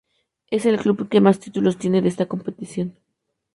Es 0.49 0.65
el 0.65 0.79
club 0.79 1.09
que 1.09 1.21
más 1.21 1.37
títulos 1.39 1.77
tiene 1.77 2.01
de 2.01 2.09
está 2.09 2.25
competición. 2.25 2.97